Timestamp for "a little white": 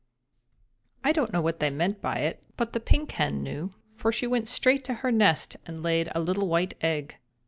6.15-6.73